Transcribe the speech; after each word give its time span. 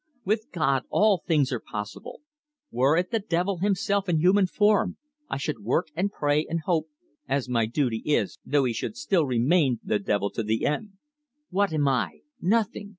With 0.25 0.51
God 0.51 0.81
all 0.89 1.19
things 1.27 1.51
are 1.51 1.59
possible. 1.59 2.21
Were 2.71 2.97
it 2.97 3.11
the 3.11 3.19
devil 3.19 3.57
himself 3.59 4.09
in 4.09 4.17
human 4.17 4.47
form, 4.47 4.97
I 5.29 5.37
should 5.37 5.59
work 5.59 5.89
and 5.95 6.11
pray 6.11 6.43
and 6.49 6.61
hope, 6.61 6.87
as 7.29 7.47
my 7.47 7.67
duty 7.67 8.01
is, 8.03 8.39
though 8.43 8.63
he 8.63 8.73
should 8.73 8.97
still 8.97 9.27
remain 9.27 9.79
the 9.83 9.99
devil 9.99 10.31
to 10.31 10.41
the 10.41 10.65
end. 10.65 10.93
What 11.51 11.71
am 11.71 11.87
I? 11.87 12.21
Nothing. 12.41 12.89